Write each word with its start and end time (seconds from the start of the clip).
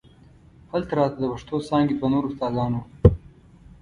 هلته 0.71 0.93
راته 0.99 1.17
د 1.19 1.23
پښتو 1.31 1.55
څانګې 1.69 1.93
دوه 1.95 2.07
نور 2.13 2.23
استادان 2.29 2.71
وو. 2.75 2.83